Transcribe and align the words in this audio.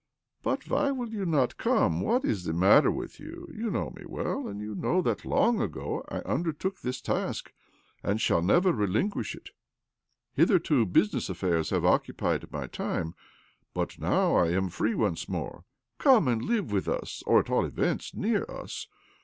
"But 0.41 0.67
why 0.67 0.89
will 0.89 1.09
you 1.09 1.27
not 1.27 1.57
come? 1.59 2.01
What 2.01 2.25
is 2.25 2.45
the 2.45 2.53
matter 2.53 2.89
with 2.89 3.19
you? 3.19 3.47
You 3.55 3.69
know 3.69 3.91
me 3.91 4.03
well, 4.07 4.47
and 4.47 4.59
know 4.81 4.99
that 5.03 5.25
long 5.25 5.61
ago 5.61 6.03
I 6.09 6.21
undertook 6.21 6.79
this 6.81 6.99
task, 6.99 7.53
and 8.01 8.19
shall 8.19 8.41
never 8.41 8.71
relinquish 8.73 9.35
it. 9.35 9.51
Hitherto 10.33 10.87
business 10.87 11.29
affairs 11.29 11.69
ha 11.69 11.79
ve 11.81 11.85
occupied 11.87 12.51
my 12.51 12.65
time, 12.65 13.13
but 13.75 13.99
now 13.99 14.33
I 14.35 14.49
am 14.53 14.69
free 14.69 14.95
once 14.95 15.29
more. 15.29 15.65
Come 15.99 16.27
and 16.27 16.43
live 16.43 16.71
with 16.71 16.87
us, 16.87 17.21
or, 17.27 17.39
at 17.39 17.51
all 17.51 17.63
events, 17.63 18.15
near 18.15 18.43
us. 18.49 18.87